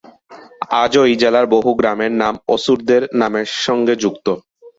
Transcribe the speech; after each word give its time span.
আজও 0.81 1.01
এই 1.05 1.15
জেলার 1.21 1.45
বহু 1.53 1.69
গ্রামের 1.79 2.11
নাম 2.21 2.33
"অসুর"-দের 2.47 3.03
নামের 3.21 3.47
সঙ্গে 3.63 3.93
যুক্ত। 4.03 4.27